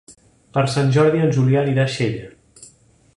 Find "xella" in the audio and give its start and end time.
1.99-2.35